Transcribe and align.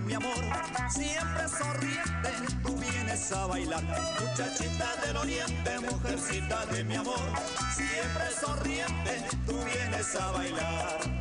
mi 0.00 0.14
amor, 0.14 0.34
siempre 0.88 1.48
sonriente, 1.48 2.30
tú 2.62 2.76
vienes 2.76 3.32
a 3.32 3.46
bailar. 3.46 3.82
Muchachita 4.20 4.96
del 5.04 5.16
oriente, 5.16 5.78
mujercita 5.90 6.66
de 6.66 6.84
mi 6.84 6.96
amor, 6.96 7.18
siempre 7.74 8.30
sonriente, 8.40 9.24
tú 9.46 9.54
vienes 9.64 10.14
a 10.16 10.32
bailar. 10.32 11.17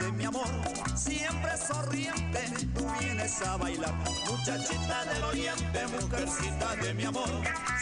De 0.00 0.12
mi 0.12 0.24
amor, 0.24 0.46
siempre 0.94 1.56
sonriente, 1.56 2.40
tú 2.74 2.86
vienes 3.00 3.42
a 3.42 3.56
bailar. 3.56 3.94
Muchachita 4.30 5.04
del 5.12 5.24
oriente, 5.24 5.86
mujercita 6.00 6.76
de 6.76 6.94
mi 6.94 7.04
amor, 7.04 7.28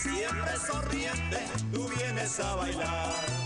siempre 0.00 0.56
sonriente, 0.66 1.38
tú 1.72 1.88
vienes 1.98 2.40
a 2.40 2.54
bailar. 2.54 3.41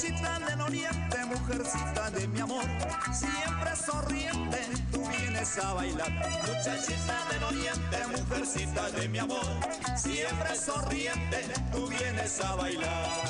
Muchachita 0.00 0.38
del 0.38 0.60
oriente, 0.62 1.26
mujercita 1.26 2.10
de 2.10 2.26
mi 2.28 2.40
amor, 2.40 2.64
siempre 3.12 3.76
sonriente, 3.76 4.58
tú 4.90 5.06
vienes 5.06 5.58
a 5.58 5.74
bailar. 5.74 6.10
Muchachita 6.46 7.28
del 7.30 7.42
oriente, 7.42 7.98
mujercita 8.16 8.90
de 8.92 9.08
mi 9.10 9.18
amor, 9.18 9.44
siempre 9.98 10.56
sonriente, 10.56 11.52
tú 11.70 11.86
vienes 11.86 12.40
a 12.40 12.54
bailar. 12.54 13.29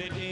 melody 0.00 0.29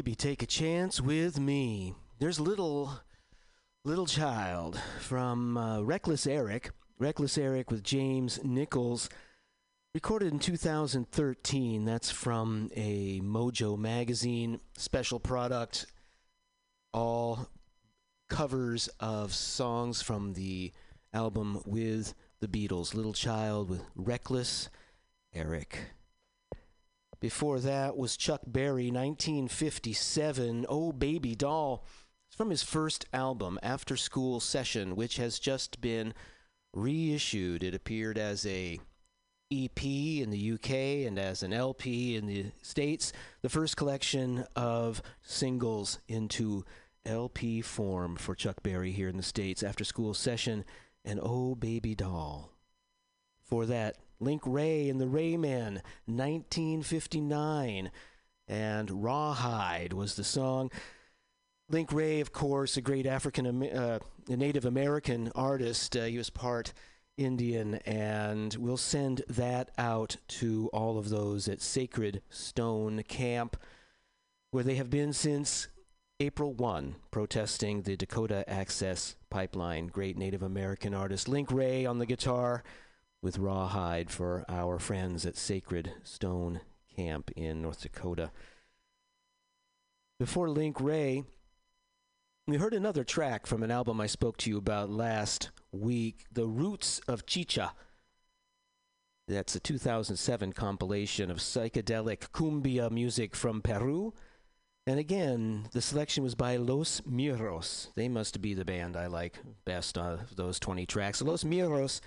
baby 0.00 0.14
take 0.14 0.42
a 0.42 0.46
chance 0.46 0.98
with 0.98 1.38
me. 1.38 1.92
There's 2.18 2.40
little 2.40 2.90
little 3.84 4.06
child 4.06 4.80
from 4.98 5.58
uh, 5.58 5.82
Reckless 5.82 6.26
Eric, 6.26 6.70
Reckless 6.98 7.36
Eric 7.36 7.70
with 7.70 7.82
James 7.82 8.42
Nichols, 8.42 9.10
recorded 9.92 10.32
in 10.32 10.38
2013. 10.38 11.84
That's 11.84 12.10
from 12.10 12.70
a 12.74 13.20
Mojo 13.20 13.76
magazine 13.76 14.60
special 14.74 15.20
product. 15.20 15.84
All 16.94 17.50
covers 18.30 18.88
of 19.00 19.34
songs 19.34 20.00
from 20.00 20.32
the 20.32 20.72
album 21.12 21.60
with 21.66 22.14
the 22.40 22.48
Beatles. 22.48 22.94
Little 22.94 23.12
Child 23.12 23.68
with 23.68 23.82
Reckless 23.94 24.70
Eric. 25.34 25.78
Before 27.20 27.60
that 27.60 27.98
was 27.98 28.16
Chuck 28.16 28.40
Berry, 28.46 28.86
1957, 28.86 30.64
Oh 30.70 30.90
Baby 30.90 31.34
Doll. 31.34 31.84
It's 32.26 32.36
from 32.36 32.48
his 32.48 32.62
first 32.62 33.04
album, 33.12 33.58
After 33.62 33.94
School 33.94 34.40
Session, 34.40 34.96
which 34.96 35.18
has 35.18 35.38
just 35.38 35.82
been 35.82 36.14
reissued. 36.72 37.62
It 37.62 37.74
appeared 37.74 38.16
as 38.16 38.46
a 38.46 38.80
EP 39.52 39.84
in 39.84 40.30
the 40.30 40.52
UK 40.52 41.06
and 41.06 41.18
as 41.18 41.42
an 41.42 41.52
LP 41.52 42.16
in 42.16 42.24
the 42.24 42.52
States, 42.62 43.12
the 43.42 43.50
first 43.50 43.76
collection 43.76 44.46
of 44.56 45.02
singles 45.20 45.98
into 46.08 46.64
LP 47.04 47.60
form 47.60 48.16
for 48.16 48.34
Chuck 48.34 48.62
Berry 48.62 48.92
here 48.92 49.08
in 49.08 49.18
the 49.18 49.22
States, 49.22 49.62
After 49.62 49.84
School 49.84 50.14
Session 50.14 50.64
and 51.04 51.20
Oh 51.22 51.54
Baby 51.54 51.94
Doll. 51.94 52.52
For 53.42 53.66
that, 53.66 53.96
Link 54.20 54.42
Wray 54.44 54.88
and 54.88 55.00
the 55.00 55.08
Raymen, 55.08 55.82
1959, 56.06 57.90
and 58.46 59.02
Rawhide 59.02 59.92
was 59.92 60.14
the 60.14 60.24
song. 60.24 60.70
Link 61.70 61.92
Wray, 61.92 62.20
of 62.20 62.32
course, 62.32 62.76
a 62.76 62.82
great 62.82 63.06
African, 63.06 63.62
uh, 63.64 64.00
Native 64.28 64.64
American 64.64 65.32
artist. 65.34 65.96
Uh, 65.96 66.04
he 66.04 66.18
was 66.18 66.28
part 66.28 66.72
Indian, 67.16 67.76
and 67.86 68.54
we'll 68.54 68.76
send 68.76 69.22
that 69.28 69.70
out 69.78 70.16
to 70.26 70.68
all 70.72 70.98
of 70.98 71.08
those 71.08 71.48
at 71.48 71.62
Sacred 71.62 72.22
Stone 72.28 73.04
Camp, 73.04 73.56
where 74.50 74.64
they 74.64 74.74
have 74.74 74.90
been 74.90 75.12
since 75.12 75.68
April 76.18 76.52
1, 76.52 76.96
protesting 77.10 77.82
the 77.82 77.96
Dakota 77.96 78.44
Access 78.50 79.16
Pipeline. 79.30 79.86
Great 79.86 80.18
Native 80.18 80.42
American 80.42 80.92
artist 80.92 81.28
Link 81.28 81.50
Wray 81.50 81.86
on 81.86 81.98
the 81.98 82.06
guitar 82.06 82.62
with 83.22 83.38
Rawhide 83.38 84.10
for 84.10 84.44
our 84.48 84.78
friends 84.78 85.26
at 85.26 85.36
Sacred 85.36 85.92
Stone 86.02 86.60
Camp 86.96 87.30
in 87.36 87.62
North 87.62 87.82
Dakota. 87.82 88.30
Before 90.18 90.48
Link 90.48 90.80
Wray, 90.80 91.24
we 92.46 92.56
heard 92.56 92.74
another 92.74 93.04
track 93.04 93.46
from 93.46 93.62
an 93.62 93.70
album 93.70 94.00
I 94.00 94.06
spoke 94.06 94.36
to 94.38 94.50
you 94.50 94.58
about 94.58 94.90
last 94.90 95.50
week, 95.70 96.24
The 96.32 96.46
Roots 96.46 97.00
of 97.06 97.26
Chicha. 97.26 97.74
That's 99.28 99.54
a 99.54 99.60
2007 99.60 100.52
compilation 100.54 101.30
of 101.30 101.38
psychedelic 101.38 102.30
cumbia 102.32 102.90
music 102.90 103.36
from 103.36 103.62
Peru. 103.62 104.14
And 104.86 104.98
again, 104.98 105.68
the 105.72 105.82
selection 105.82 106.24
was 106.24 106.34
by 106.34 106.56
Los 106.56 107.02
Mirlos. 107.02 107.94
They 107.94 108.08
must 108.08 108.40
be 108.40 108.54
the 108.54 108.64
band 108.64 108.96
I 108.96 109.06
like 109.06 109.38
best 109.64 109.96
of 109.96 110.34
those 110.34 110.58
20 110.58 110.86
tracks. 110.86 111.22
Los 111.22 111.44
Mirlos, 111.44 112.00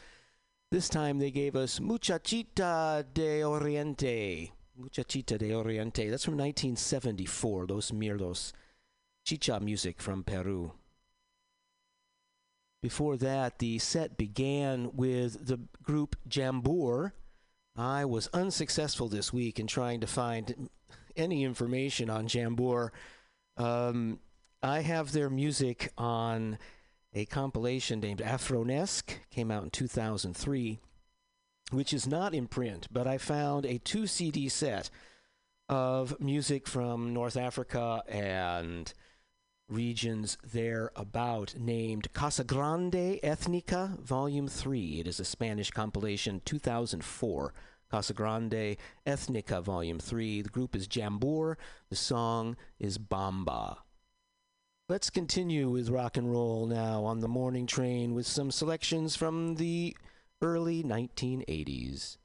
this 0.74 0.90
time 0.90 1.20
they 1.20 1.30
gave 1.30 1.56
us 1.56 1.80
Muchachita 1.80 3.06
de 3.14 3.44
Oriente. 3.44 4.50
Muchachita 4.76 5.38
de 5.38 5.54
Oriente. 5.54 6.10
That's 6.10 6.26
from 6.26 6.34
1974, 6.34 7.68
Los 7.68 7.92
Mirlos. 7.92 8.54
Chicha 9.24 9.60
music 9.60 10.02
from 10.02 10.24
Peru. 10.24 10.72
Before 12.82 13.18
that, 13.18 13.60
the 13.60 13.78
set 13.78 14.18
began 14.18 14.90
with 14.96 15.46
the 15.46 15.60
group 15.84 16.16
Jambour. 16.28 17.14
I 17.78 18.06
was 18.06 18.28
unsuccessful 18.34 19.08
this 19.08 19.32
week 19.32 19.60
in 19.60 19.68
trying 19.68 20.00
to 20.00 20.08
find 20.08 20.70
any 21.16 21.44
information 21.44 22.10
on 22.10 22.28
Jambour. 22.28 22.92
Um, 23.58 24.18
I 24.64 24.80
have 24.80 25.12
their 25.12 25.30
music 25.30 25.92
on 26.00 26.58
a 27.14 27.26
compilation 27.26 28.00
named 28.00 28.20
Afronesque, 28.20 29.20
came 29.30 29.52
out 29.52 29.64
in 29.64 29.70
2003, 29.70 30.80
which 31.72 31.94
is 31.94 32.08
not 32.08 32.34
in 32.34 32.48
print, 32.48 32.88
but 32.92 33.08
I 33.08 33.18
found 33.18 33.66
a 33.66 33.78
two 33.80 34.08
CD 34.08 34.50
set 34.50 34.90
of 35.70 36.20
music 36.20 36.68
from 36.68 37.14
North 37.14 37.38
Africa 37.38 38.04
and 38.08 38.94
regions 39.70 40.38
thereabout 40.44 41.56
named 41.58 42.12
Casa 42.14 42.44
Grande 42.44 43.20
Ethnica 43.24 44.00
Volume 44.00 44.48
3. 44.48 45.00
It 45.00 45.08
is 45.08 45.20
a 45.20 45.26
Spanish 45.26 45.72
compilation, 45.72 46.42
2004. 46.46 47.54
Casa 47.90 48.14
Grande 48.14 48.78
Ethnica 49.06 49.62
Volume 49.62 50.00
3. 50.00 50.42
The 50.42 50.50
group 50.50 50.76
is 50.76 50.88
Jambour. 50.88 51.58
The 51.90 51.96
song 51.96 52.58
is 52.80 52.98
Bamba. 52.98 53.78
Let's 54.90 55.10
continue 55.10 55.70
with 55.70 55.88
rock 55.88 56.18
and 56.18 56.30
roll 56.30 56.66
now 56.68 57.06
on 57.06 57.22
the 57.22 57.30
morning 57.30 57.66
train 57.66 58.14
with 58.14 58.28
some 58.28 58.52
selections 58.52 59.16
from 59.16 59.56
the 59.56 59.96
early 60.42 60.84
1980s. 60.84 62.18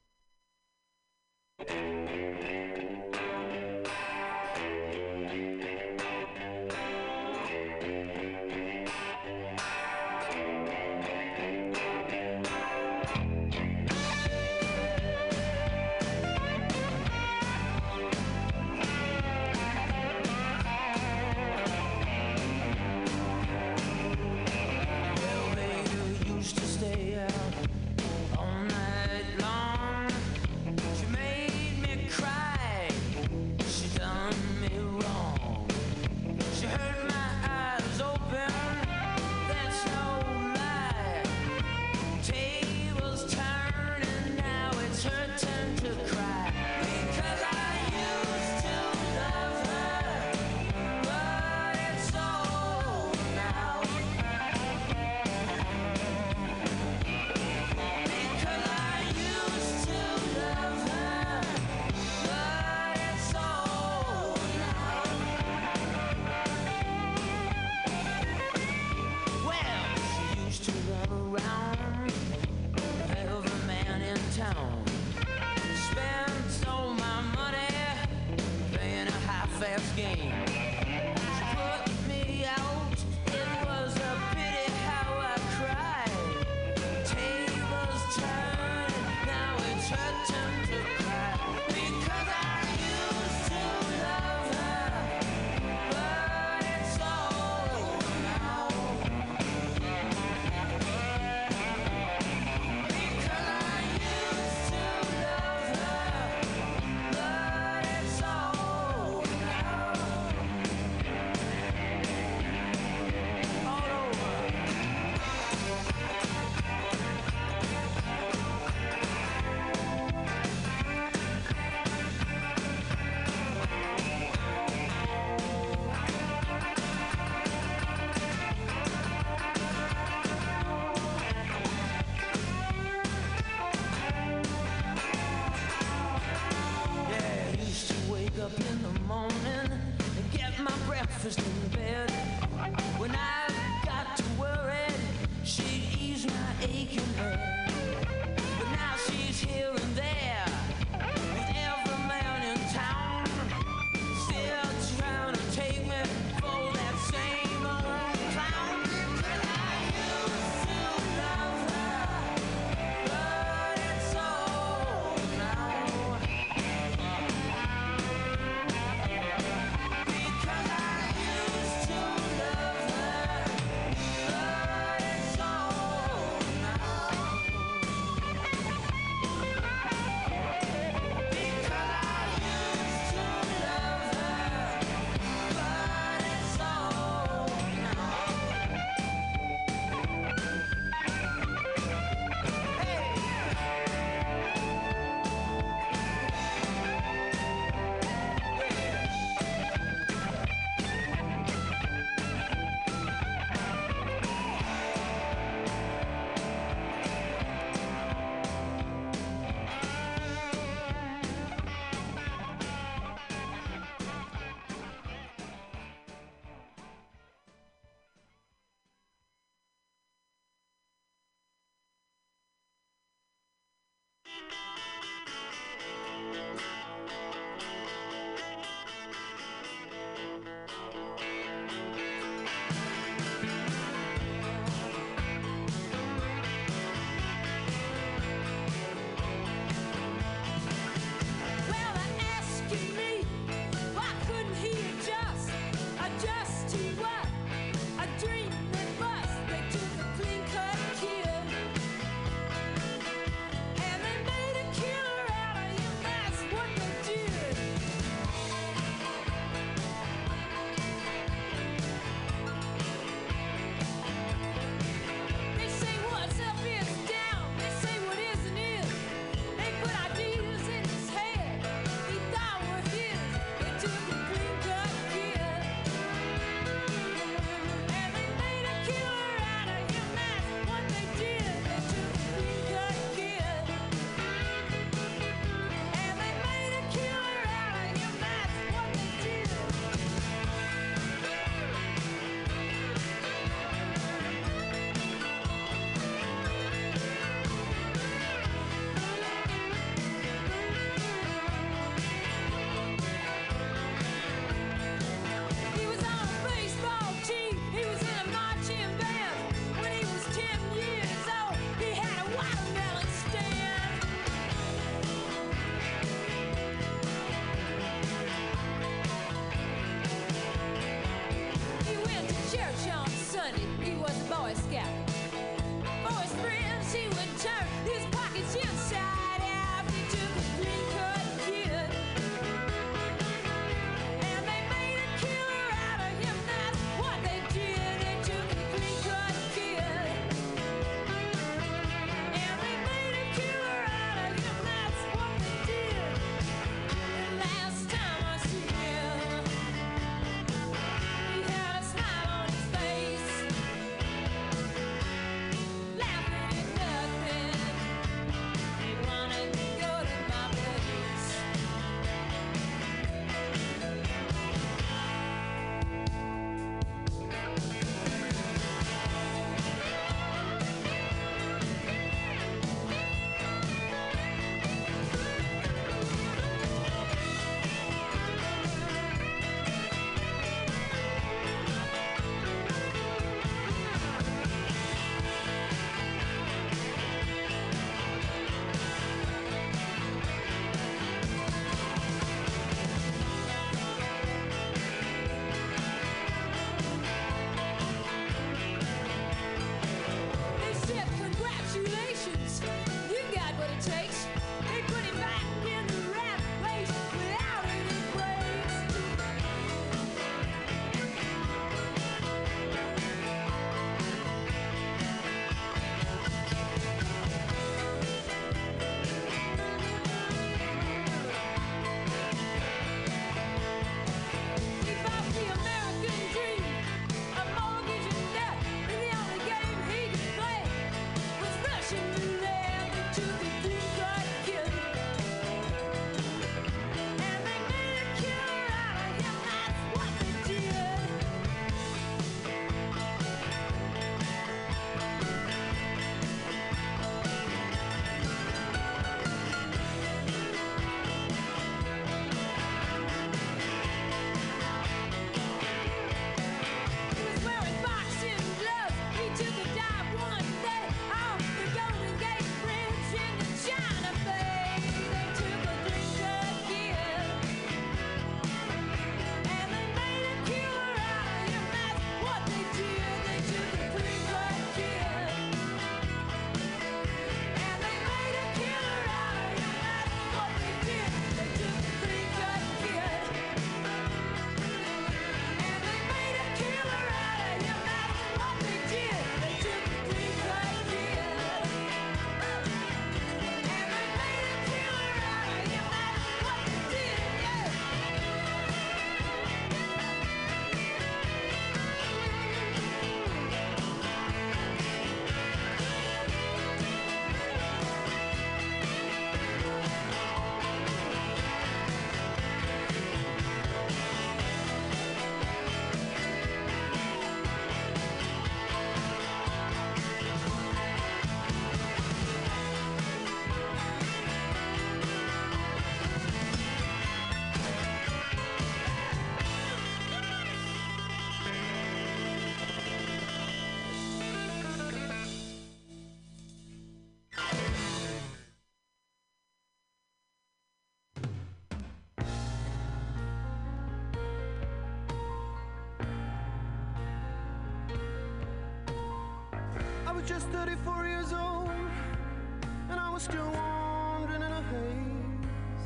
was 553.18 553.24
still 553.24 553.50
wandering 553.50 554.42
in 554.42 554.52
a 554.52 554.62
haze. 554.70 555.84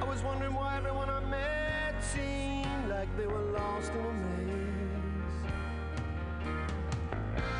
I 0.00 0.04
was 0.04 0.22
wondering 0.22 0.54
why 0.54 0.76
everyone 0.76 1.10
I 1.10 1.18
met 1.28 2.04
seemed 2.04 2.88
like 2.88 3.08
they 3.16 3.26
were 3.26 3.46
lost 3.50 3.90
in 3.90 3.98
a 3.98 4.12
maze. 4.12 5.42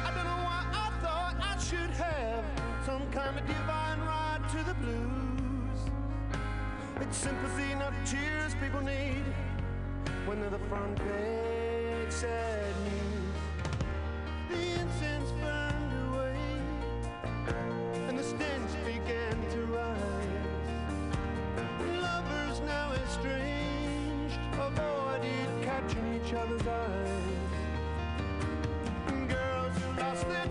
I 0.05 0.15
don't 0.15 0.25
know 0.25 0.43
why 0.49 0.61
I 0.71 0.91
thought 1.03 1.35
I 1.43 1.59
should 1.59 1.91
have 1.91 2.45
some 2.85 3.11
kind 3.11 3.41
of 3.41 3.45
divine 3.45 4.01
right 4.03 4.43
to 4.51 4.63
the 4.63 4.75
blues. 4.75 5.81
It's 7.01 7.17
sympathy, 7.17 7.75
not 7.75 7.93
tears, 8.05 8.55
people 8.61 8.83
need 8.83 9.25
when 10.27 10.41
they're 10.41 10.51
the 10.51 10.65
front 10.71 10.97
page 10.99 12.13
sad 12.13 12.73
news. 12.85 13.16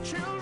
children. 0.05 0.34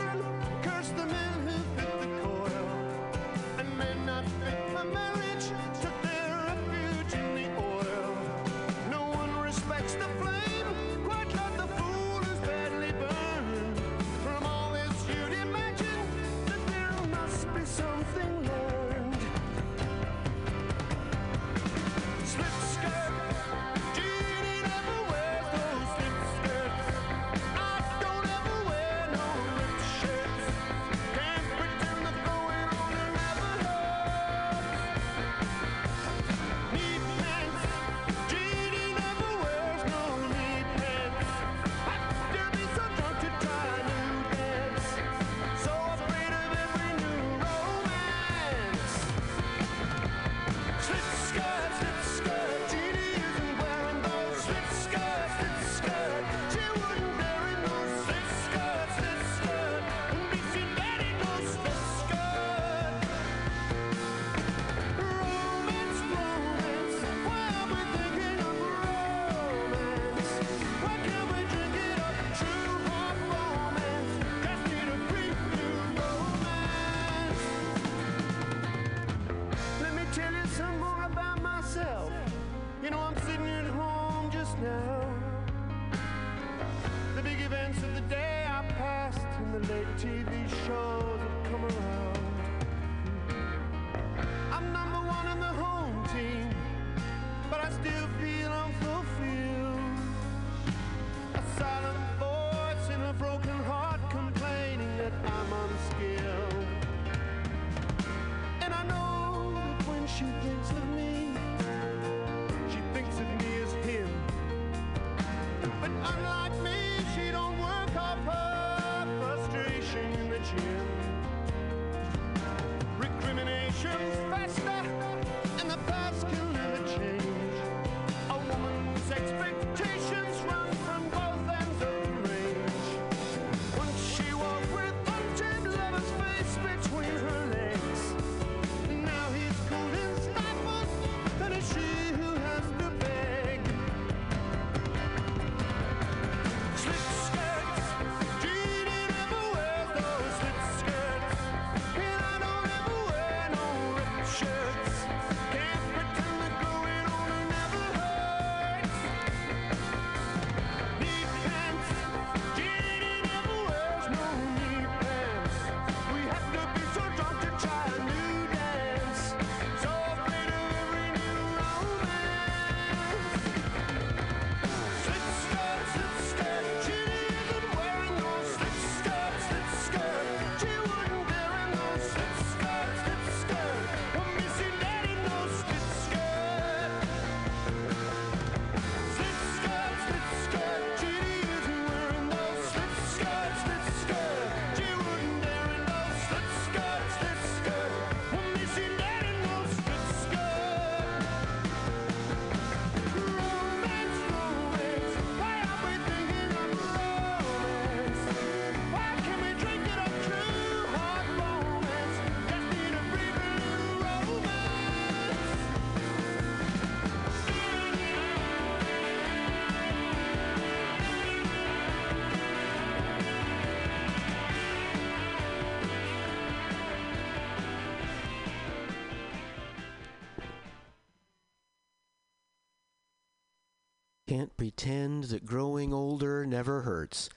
that 235.34 235.46
growing 235.46 235.91
older 235.91 236.46
never 236.46 236.82
hurts. 236.82 237.28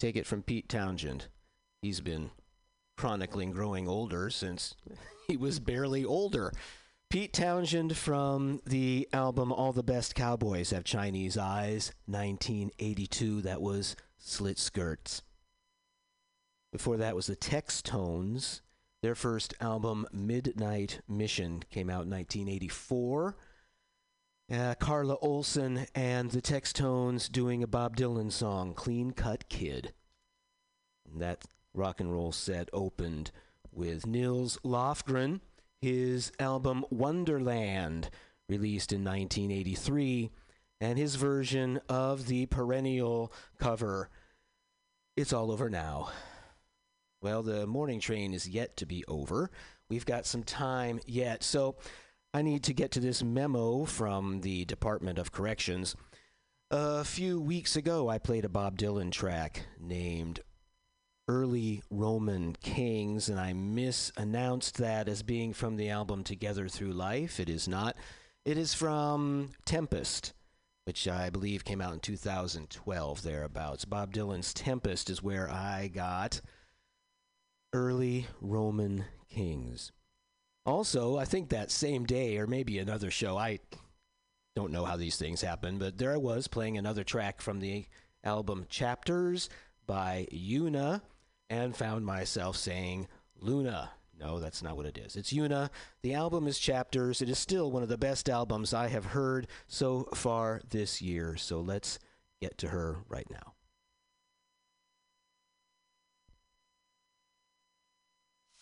Take 0.00 0.16
it 0.16 0.26
from 0.26 0.42
Pete 0.42 0.68
Townshend. 0.68 1.26
He's 1.80 2.00
been 2.00 2.30
chronicling 2.96 3.52
growing 3.52 3.86
older 3.86 4.28
since 4.28 4.74
he 5.28 5.36
was 5.36 5.60
barely 5.60 6.04
older. 6.04 6.52
Pete 7.10 7.32
Townshend 7.32 7.96
from 7.96 8.60
the 8.66 9.08
album 9.12 9.52
All 9.52 9.72
the 9.72 9.84
Best 9.84 10.16
Cowboys 10.16 10.70
Have 10.70 10.82
Chinese 10.82 11.38
Eyes, 11.38 11.92
1982. 12.06 13.42
That 13.42 13.62
was 13.62 13.94
Slit 14.18 14.58
Skirts. 14.58 15.22
Before 16.72 16.96
that 16.96 17.14
was 17.14 17.28
the 17.28 17.36
Textones; 17.36 18.62
Their 19.00 19.14
first 19.14 19.54
album, 19.60 20.08
Midnight 20.12 21.02
Mission, 21.08 21.62
came 21.70 21.88
out 21.88 22.04
in 22.04 22.10
1984. 22.10 23.36
Uh, 24.50 24.74
Carla 24.76 25.16
Olson 25.16 25.86
and 25.94 26.30
the 26.30 26.40
Textones 26.40 27.30
doing 27.30 27.62
a 27.62 27.66
Bob 27.66 27.98
Dylan 27.98 28.32
song, 28.32 28.72
Clean 28.72 29.10
Cut 29.10 29.46
Kid. 29.50 29.92
And 31.10 31.20
that 31.20 31.44
rock 31.74 32.00
and 32.00 32.10
roll 32.10 32.32
set 32.32 32.70
opened 32.72 33.30
with 33.70 34.06
Nils 34.06 34.58
Lofgren, 34.64 35.40
his 35.82 36.32
album 36.38 36.86
Wonderland, 36.88 38.08
released 38.48 38.90
in 38.90 39.04
1983, 39.04 40.30
and 40.80 40.98
his 40.98 41.16
version 41.16 41.78
of 41.86 42.26
the 42.26 42.46
perennial 42.46 43.30
cover, 43.58 44.08
It's 45.14 45.34
All 45.34 45.52
Over 45.52 45.68
Now. 45.68 46.08
Well, 47.20 47.42
the 47.42 47.66
morning 47.66 48.00
train 48.00 48.32
is 48.32 48.48
yet 48.48 48.78
to 48.78 48.86
be 48.86 49.04
over. 49.08 49.50
We've 49.90 50.06
got 50.06 50.24
some 50.24 50.42
time 50.42 51.00
yet. 51.04 51.42
So 51.42 51.76
I 52.34 52.42
need 52.42 52.62
to 52.64 52.74
get 52.74 52.90
to 52.92 53.00
this 53.00 53.22
memo 53.22 53.86
from 53.86 54.42
the 54.42 54.66
Department 54.66 55.18
of 55.18 55.32
Corrections. 55.32 55.96
A 56.70 57.02
few 57.02 57.40
weeks 57.40 57.74
ago, 57.74 58.10
I 58.10 58.18
played 58.18 58.44
a 58.44 58.50
Bob 58.50 58.76
Dylan 58.78 59.10
track 59.10 59.62
named 59.80 60.40
Early 61.26 61.82
Roman 61.90 62.54
Kings, 62.60 63.30
and 63.30 63.40
I 63.40 63.54
misannounced 63.54 64.72
that 64.72 65.08
as 65.08 65.22
being 65.22 65.54
from 65.54 65.76
the 65.76 65.88
album 65.88 66.22
Together 66.22 66.68
Through 66.68 66.92
Life. 66.92 67.40
It 67.40 67.48
is 67.48 67.66
not. 67.66 67.96
It 68.44 68.58
is 68.58 68.74
from 68.74 69.50
Tempest, 69.64 70.34
which 70.84 71.08
I 71.08 71.30
believe 71.30 71.64
came 71.64 71.80
out 71.80 71.94
in 71.94 72.00
2012, 72.00 73.22
thereabouts. 73.22 73.86
Bob 73.86 74.12
Dylan's 74.12 74.52
Tempest 74.52 75.08
is 75.08 75.22
where 75.22 75.50
I 75.50 75.88
got 75.88 76.42
early 77.72 78.26
Roman 78.42 79.06
kings. 79.30 79.92
Also, 80.68 81.16
I 81.16 81.24
think 81.24 81.48
that 81.48 81.70
same 81.70 82.04
day, 82.04 82.36
or 82.36 82.46
maybe 82.46 82.78
another 82.78 83.10
show, 83.10 83.38
I 83.38 83.58
don't 84.54 84.70
know 84.70 84.84
how 84.84 84.98
these 84.98 85.16
things 85.16 85.40
happen, 85.40 85.78
but 85.78 85.96
there 85.96 86.12
I 86.12 86.18
was 86.18 86.46
playing 86.46 86.76
another 86.76 87.04
track 87.04 87.40
from 87.40 87.60
the 87.60 87.86
album 88.22 88.66
Chapters 88.68 89.48
by 89.86 90.26
Yuna 90.30 91.00
and 91.48 91.74
found 91.74 92.04
myself 92.04 92.58
saying 92.58 93.08
Luna. 93.40 93.92
No, 94.20 94.40
that's 94.40 94.62
not 94.62 94.76
what 94.76 94.84
it 94.84 94.98
is. 94.98 95.16
It's 95.16 95.32
Yuna. 95.32 95.70
The 96.02 96.12
album 96.12 96.46
is 96.46 96.58
Chapters. 96.58 97.22
It 97.22 97.30
is 97.30 97.38
still 97.38 97.70
one 97.70 97.82
of 97.82 97.88
the 97.88 97.96
best 97.96 98.28
albums 98.28 98.74
I 98.74 98.88
have 98.88 99.06
heard 99.06 99.46
so 99.68 100.10
far 100.14 100.60
this 100.68 101.00
year. 101.00 101.38
So 101.38 101.60
let's 101.62 101.98
get 102.42 102.58
to 102.58 102.68
her 102.68 102.98
right 103.08 103.26
now. 103.30 103.54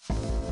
Only 0.08 0.45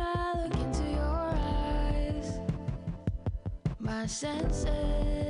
I 0.00 0.42
look 0.42 0.54
into 0.54 0.84
your 0.90 1.34
eyes, 1.34 2.40
my 3.78 4.06
senses 4.06 5.27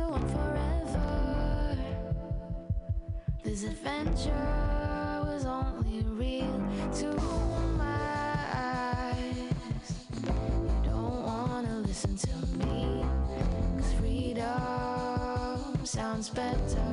want 0.00 0.30
forever. 0.30 1.76
This 3.42 3.64
adventure 3.64 5.20
was 5.24 5.44
only 5.44 6.02
real 6.02 6.62
to 7.00 7.12
my 7.76 8.36
eyes. 8.54 9.92
You 10.24 10.70
don't 10.84 11.22
wanna 11.22 11.78
listen 11.80 12.16
to 12.16 12.28
freedom 13.98 15.84
sounds 15.84 16.30
better. 16.30 16.91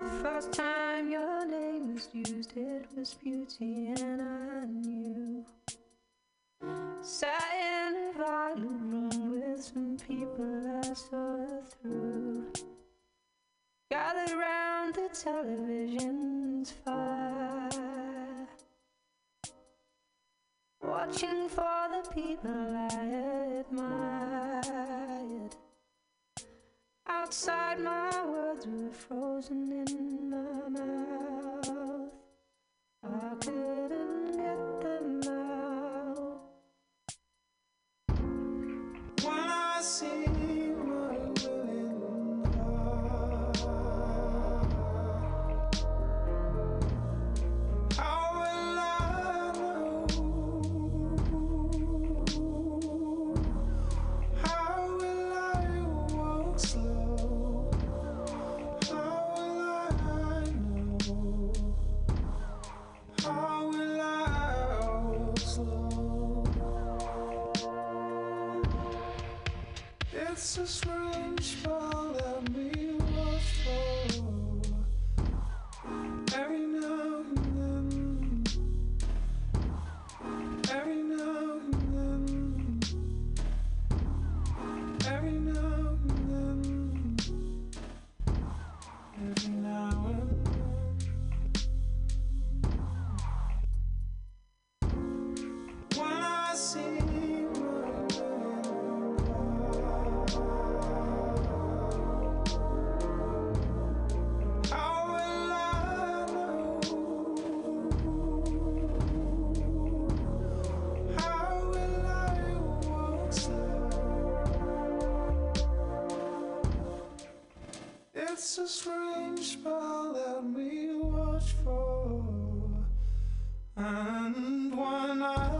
First 0.00 0.54
time 0.54 1.10
your 1.10 1.44
name 1.44 1.92
was 1.92 2.08
used, 2.14 2.56
it 2.56 2.86
was 2.96 3.12
beauty, 3.22 3.92
and 4.00 4.22
I 4.22 4.64
knew. 4.64 5.44
Sat 7.02 7.52
in 7.54 7.96
a 7.96 8.12
violet 8.16 8.62
room 8.62 9.32
with 9.32 9.62
some 9.62 9.98
people 10.08 10.80
I 10.82 10.94
saw 10.94 11.46
through. 11.82 12.50
Gathered 13.90 14.38
round 14.38 14.94
the 14.94 15.10
television's 15.12 16.70
fire. 16.70 17.68
Watching 20.82 21.46
for 21.50 21.88
the 21.92 22.10
people 22.14 22.74
I 22.74 23.60
admire. 23.60 24.59
Outside, 27.12 27.80
my 27.80 28.24
words 28.24 28.66
were 28.68 28.92
frozen 28.92 29.72
in 29.72 30.30
my 30.30 30.68
mouth. 30.68 32.12
I 33.02 33.34
couldn't 33.40 34.36
get. 34.36 34.79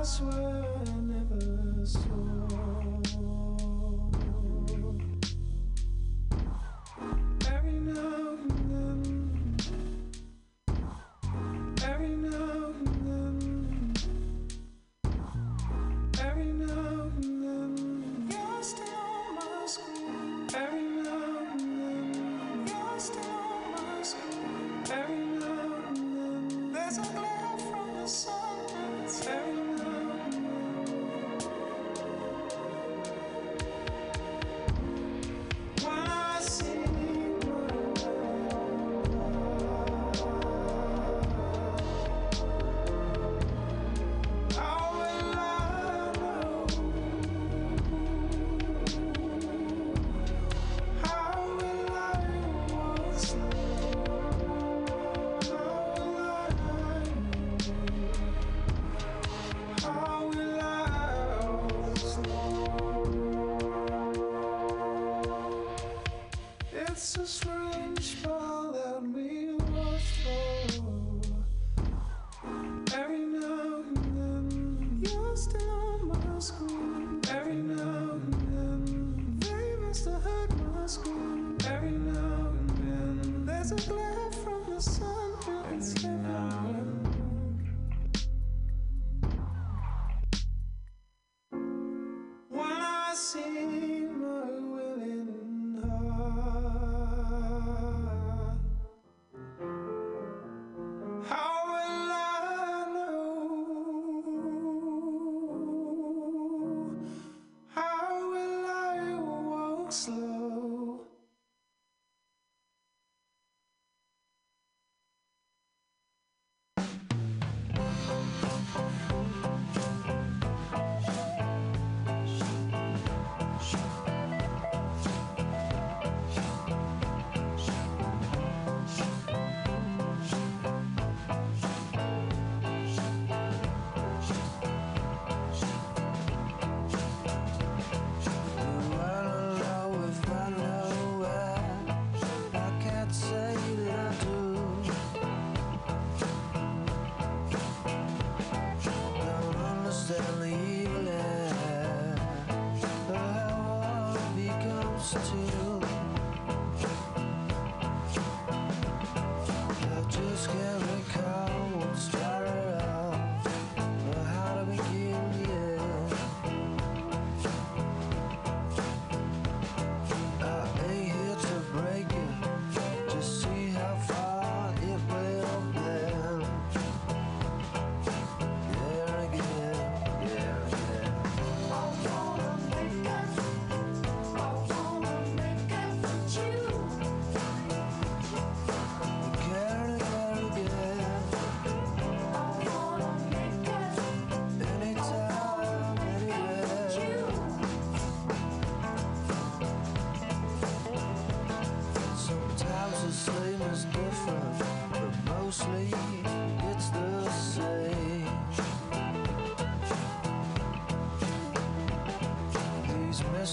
password. 0.00 0.39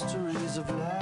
Mysteries 0.03 0.57
of 0.57 0.69
life, 0.77 0.96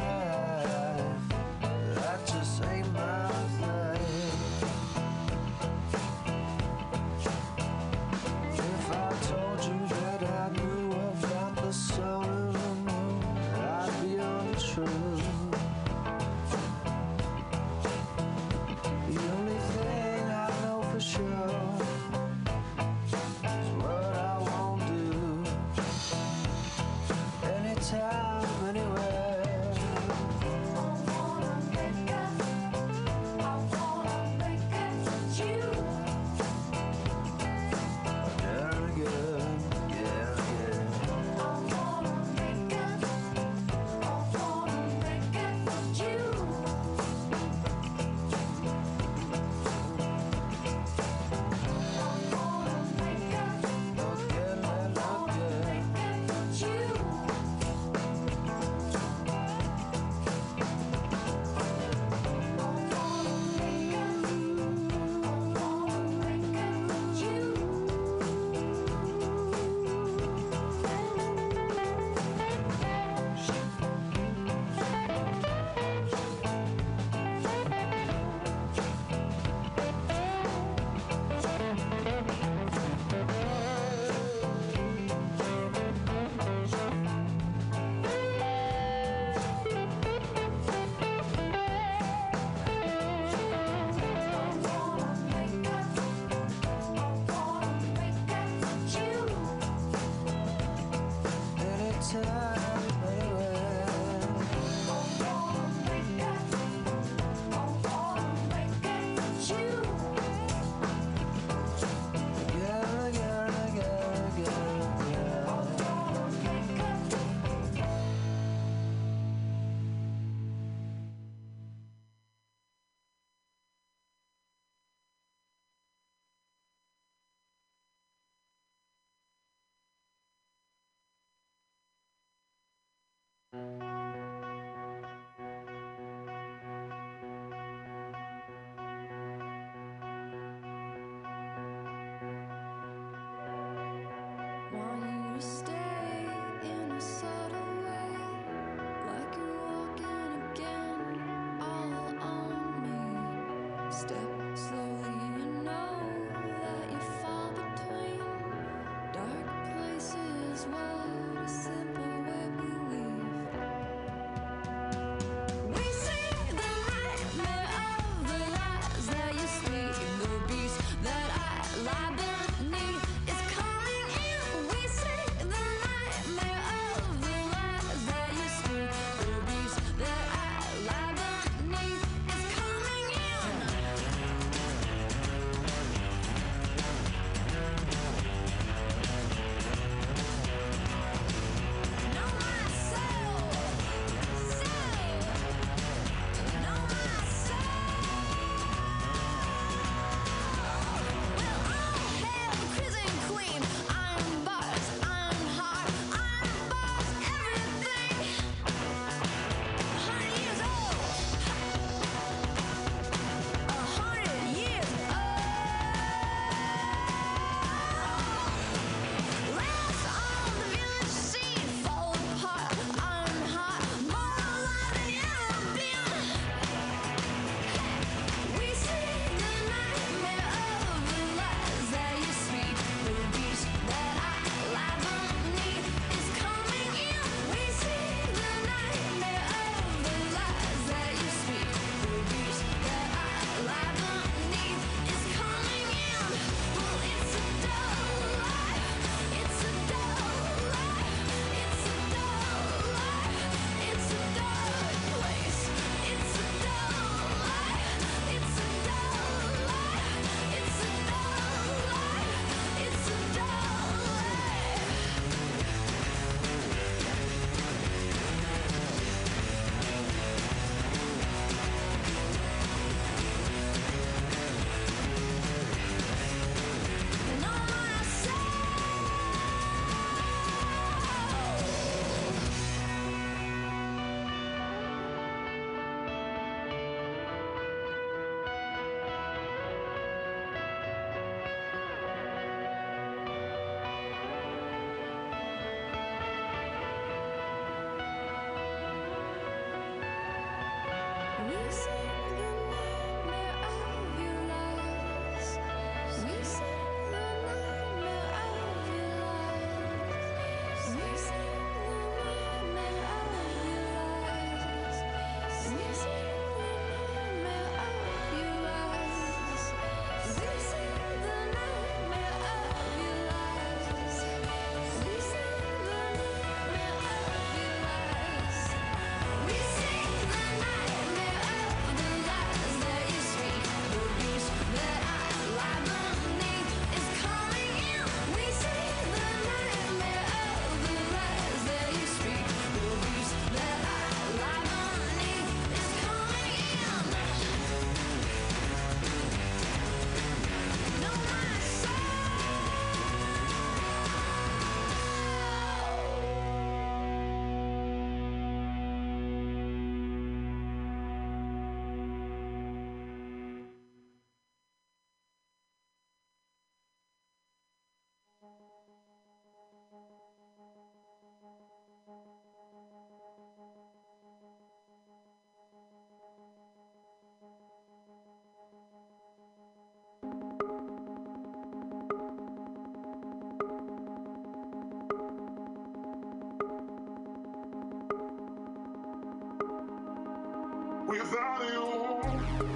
Without 391.18 391.64
you, 391.64 392.75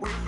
without 0.00 0.18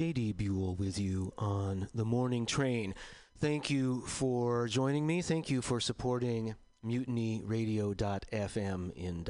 JD 0.00 0.36
Buell 0.36 0.76
with 0.76 0.96
you 0.96 1.32
on 1.36 1.88
the 1.92 2.04
morning 2.04 2.46
train. 2.46 2.94
Thank 3.36 3.68
you 3.68 4.02
for 4.02 4.68
joining 4.68 5.08
me. 5.08 5.22
Thank 5.22 5.50
you 5.50 5.60
for 5.60 5.80
supporting 5.80 6.54
mutinyradio.fm 6.86 8.92
in 8.92 9.24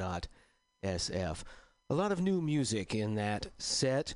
.sf. 0.85 1.43
A 1.89 1.95
lot 1.95 2.11
of 2.11 2.21
new 2.21 2.39
music 2.39 2.93
in 2.93 3.15
that 3.15 3.47
set. 3.57 4.13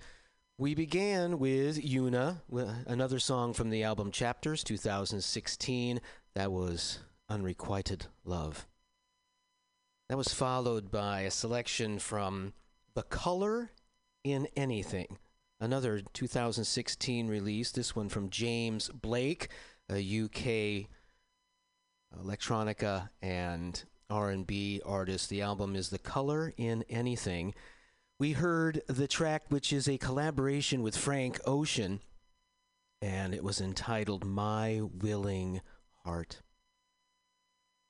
We 0.60 0.76
began 0.76 1.40
with 1.40 1.84
Yuna, 1.84 2.42
wi- 2.48 2.84
another 2.86 3.18
song 3.18 3.54
from 3.54 3.72
the 3.72 3.82
album 3.82 4.12
Chapters 4.12 4.64
2016. 4.64 6.02
That 6.36 6.52
was 6.52 7.00
Unrequited 7.30 8.06
Love. 8.24 8.68
That 10.08 10.20
was 10.20 10.32
followed 10.32 10.92
by 10.92 11.22
a 11.22 11.32
selection 11.32 11.98
from 11.98 12.54
The 12.94 13.02
Color 13.02 13.72
in 14.24 14.48
Anything, 14.56 15.18
another 15.60 16.02
2016 16.14 17.28
release. 17.28 17.72
This 17.72 17.96
one 17.96 18.10
from 18.10 18.30
James 18.30 18.90
Blake, 18.90 19.50
a 19.90 19.98
UK 19.98 20.90
electronica 22.20 23.10
and 23.22 23.84
R&B 24.10 24.82
artist. 24.86 25.30
The 25.30 25.42
album 25.42 25.76
is 25.76 25.90
The 25.90 26.00
Color 26.00 26.54
in 26.58 26.84
Anything. 26.90 27.54
We 28.20 28.34
heard 28.34 28.82
the 28.88 29.08
track 29.08 29.44
which 29.50 29.74
is 29.74 29.88
a 29.88 29.98
collaboration 29.98 30.82
with 30.82 30.96
Frank 30.96 31.40
Ocean 31.46 32.00
and 33.02 33.34
it 33.34 33.44
was 33.44 33.60
entitled 33.60 34.26
My 34.26 34.80
Willing 34.82 35.62
Heart. 36.06 36.42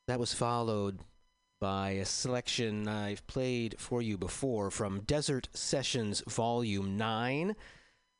That 0.07 0.19
was 0.19 0.33
followed 0.33 0.99
by 1.63 1.91
a 1.91 2.03
selection 2.03 2.89
I've 2.89 3.25
played 3.25 3.75
for 3.79 4.01
you 4.01 4.17
before 4.17 4.69
from 4.69 4.99
Desert 4.99 5.47
Sessions 5.53 6.21
Volume 6.27 6.97
9. 6.97 7.55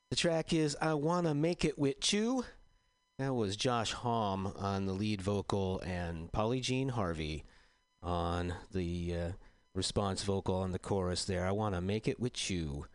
The 0.10 0.16
track 0.16 0.54
is 0.54 0.78
I 0.80 0.94
Wanna 0.94 1.34
Make 1.34 1.66
It 1.66 1.78
With 1.78 2.14
You. 2.14 2.46
That 3.20 3.34
was 3.34 3.58
Josh 3.58 3.92
Homme 3.92 4.54
on 4.58 4.86
the 4.86 4.94
lead 4.94 5.22
vocal 5.22 5.82
and 5.82 6.32
Polly 6.32 6.62
Jean 6.62 6.88
Harvey 6.88 7.44
on 8.02 8.54
the 8.72 9.14
uh, 9.14 9.32
response 9.76 10.24
vocal 10.24 10.56
on 10.56 10.72
the 10.72 10.80
chorus 10.80 11.26
there. 11.26 11.46
I 11.46 11.52
Wanna 11.52 11.82
Make 11.82 12.08
It 12.08 12.22
With 12.22 12.50
You. 12.50 12.86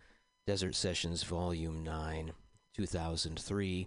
Desert 0.46 0.74
Sessions 0.74 1.24
Volume 1.24 1.84
9, 1.84 2.32
2003. 2.74 3.86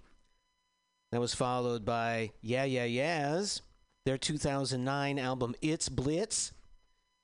That 1.12 1.22
was 1.22 1.34
followed 1.34 1.84
by 1.86 2.34
Yeah 2.40 2.66
Yeah 2.66 2.86
Yeahs 2.86 3.64
their 4.06 4.18
2009 4.18 5.20
album 5.20 5.56
It's 5.62 5.90
Blitz. 5.90 6.54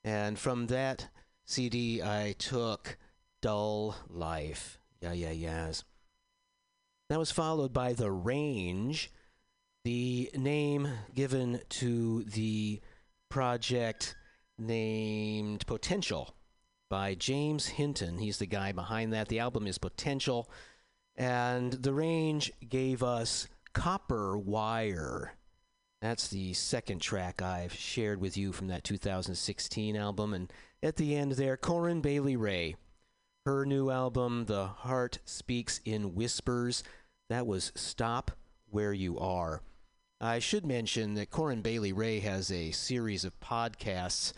And 0.04 0.38
from 0.38 0.68
that 0.68 1.10
CD, 1.46 2.02
I 2.02 2.36
took 2.38 2.98
Dull 3.42 3.96
Life. 4.10 4.80
Yeah, 5.02 5.14
yeah, 5.14 5.32
yes. 5.32 5.84
That 7.10 7.20
was 7.20 7.32
followed 7.32 7.74
by 7.74 7.94
The 7.94 8.12
Range, 8.12 9.12
the 9.86 10.30
name 10.36 10.90
given 11.14 11.62
to 11.70 12.24
the 12.24 12.82
project 13.30 14.16
named 14.58 15.66
Potential 15.68 16.36
by 16.90 17.16
James 17.16 17.68
Hinton. 17.68 18.18
He's 18.18 18.40
the 18.40 18.46
guy 18.46 18.72
behind 18.72 19.14
that. 19.14 19.28
The 19.30 19.40
album 19.40 19.68
is 19.68 19.78
Potential. 19.78 20.50
And 21.16 21.74
The 21.74 21.94
Range 21.94 22.52
gave 22.68 23.04
us 23.04 23.48
Copper 23.74 24.38
Wire. 24.38 25.37
That's 26.02 26.28
the 26.28 26.54
second 26.54 27.00
track 27.02 27.42
I've 27.42 27.74
shared 27.74 28.22
with 28.22 28.38
you 28.38 28.52
from 28.52 28.68
that 28.68 28.84
2016 28.84 29.96
album. 29.96 30.34
And 30.34 30.54
at 30.84 30.96
the 30.96 31.16
end 31.16 31.34
there, 31.34 31.58
Corinne 31.58 32.02
Bailey 32.02 32.36
Rae. 32.36 32.76
Her 33.46 33.66
new 33.66 33.90
album, 33.90 34.46
The 34.46 34.68
Heart 34.68 35.20
Speaks 35.26 35.80
in 35.86 36.14
Whispers, 36.14 36.84
that 37.30 37.48
was 37.48 37.72
Stop 37.76 38.32
Where 38.70 38.94
You 38.94 39.18
Are. 39.18 39.62
I 40.20 40.40
should 40.40 40.66
mention 40.66 41.14
that 41.16 41.32
Corinne 41.32 41.62
Bailey 41.62 41.94
Rae 41.94 42.20
has 42.20 42.52
a 42.52 42.72
series 42.72 43.24
of 43.24 43.40
podcasts 43.40 44.34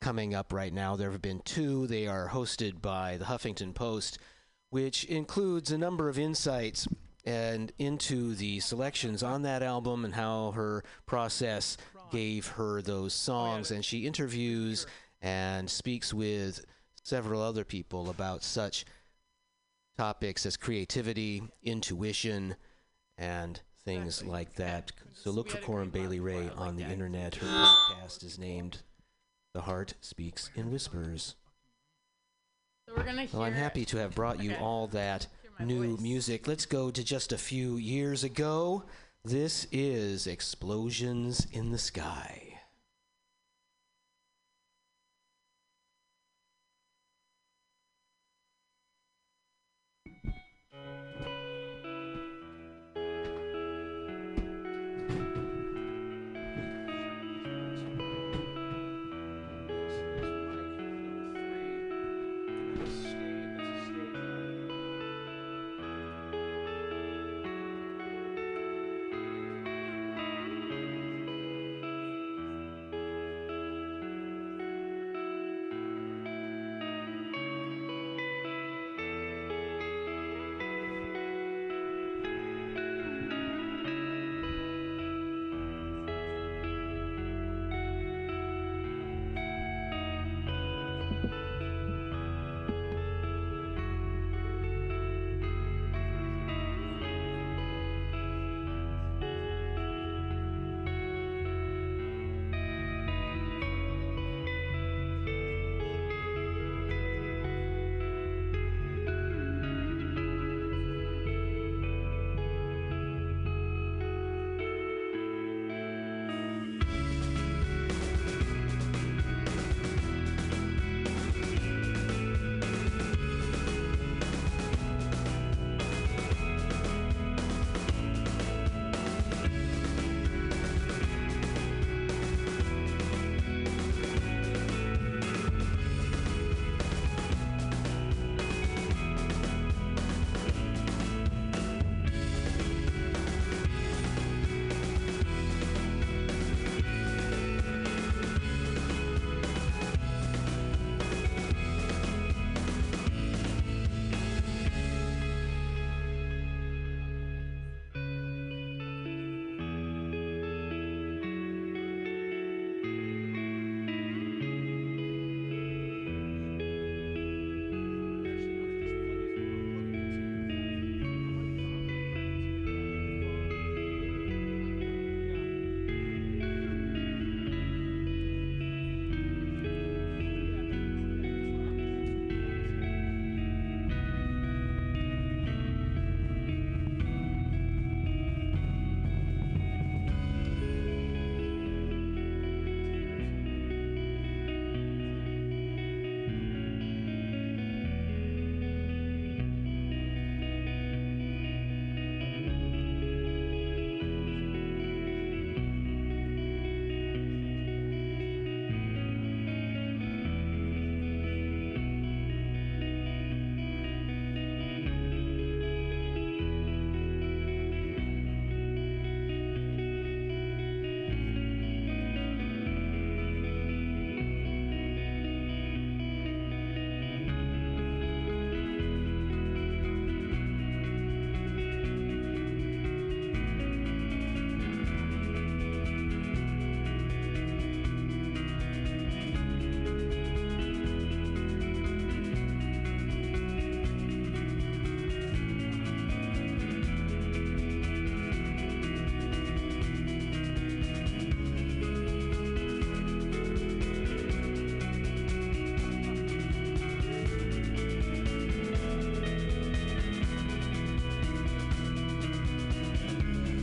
coming 0.00 0.34
up 0.34 0.52
right 0.52 0.72
now. 0.72 0.96
There 0.96 1.12
have 1.12 1.22
been 1.22 1.40
two. 1.44 1.86
They 1.86 2.06
are 2.06 2.30
hosted 2.30 2.82
by 2.82 3.16
the 3.16 3.26
Huffington 3.26 3.74
Post, 3.74 4.18
which 4.70 5.04
includes 5.04 5.70
a 5.70 5.78
number 5.78 6.08
of 6.08 6.18
insights 6.18 6.86
and 7.28 7.72
into 7.78 8.34
the 8.36 8.58
selections 8.58 9.22
on 9.22 9.42
that 9.42 9.62
album 9.62 10.06
and 10.06 10.14
how 10.14 10.50
her 10.52 10.82
process 11.04 11.76
gave 12.10 12.46
her 12.46 12.80
those 12.80 13.12
songs. 13.12 13.70
And 13.70 13.84
she 13.84 14.06
interviews 14.06 14.86
and 15.20 15.68
speaks 15.68 16.14
with 16.14 16.64
several 17.02 17.42
other 17.42 17.64
people 17.64 18.08
about 18.08 18.42
such 18.42 18.86
topics 19.98 20.46
as 20.46 20.56
creativity, 20.56 21.42
intuition, 21.62 22.56
and 23.18 23.60
things 23.84 24.24
like 24.24 24.54
that. 24.54 24.90
So 25.12 25.30
look 25.30 25.50
for 25.50 25.58
Corinne 25.58 25.90
Bailey 25.90 26.20
Rae 26.20 26.48
on 26.56 26.76
the 26.76 26.84
internet. 26.84 27.34
Her 27.34 27.46
podcast 27.46 28.24
is 28.24 28.38
named 28.38 28.78
The 29.52 29.60
Heart 29.60 29.94
Speaks 30.00 30.50
in 30.54 30.72
Whispers. 30.72 31.34
So 32.88 32.94
we're 32.96 33.04
gonna 33.04 33.26
Well, 33.30 33.42
I'm 33.42 33.52
happy 33.52 33.84
to 33.84 33.98
have 33.98 34.14
brought 34.14 34.42
you 34.42 34.54
all 34.54 34.86
that 34.88 35.26
new 35.64 35.96
voice. 35.96 36.00
music. 36.00 36.46
Let's 36.46 36.66
go 36.66 36.90
to 36.90 37.04
just 37.04 37.32
a 37.32 37.38
few 37.38 37.76
years 37.76 38.24
ago. 38.24 38.84
This 39.24 39.66
is 39.72 40.26
Explosions 40.26 41.46
in 41.52 41.70
the 41.70 41.78
Sky. 41.78 42.47